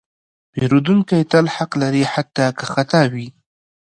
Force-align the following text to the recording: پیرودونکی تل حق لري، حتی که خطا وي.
پیرودونکی 0.51 1.21
تل 1.31 1.45
حق 1.55 1.71
لري، 1.81 2.03
حتی 2.13 2.47
که 2.57 2.65
خطا 2.73 3.01
وي. 3.13 3.27